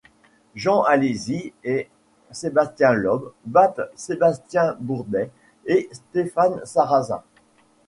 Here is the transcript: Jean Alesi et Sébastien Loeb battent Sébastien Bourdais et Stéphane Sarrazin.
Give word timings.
Jean 0.55 0.81
Alesi 0.81 1.53
et 1.63 1.87
Sébastien 2.31 2.91
Loeb 2.93 3.33
battent 3.45 3.91
Sébastien 3.93 4.75
Bourdais 4.79 5.29
et 5.67 5.89
Stéphane 5.91 6.59
Sarrazin. 6.65 7.21